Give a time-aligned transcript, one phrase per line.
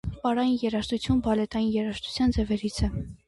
[0.21, 2.93] Պարային երաժշտություն բալետային երաժշտության ձևերից է։